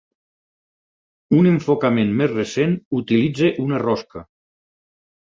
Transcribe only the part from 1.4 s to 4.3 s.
enfocament més recent utilitza una rosca.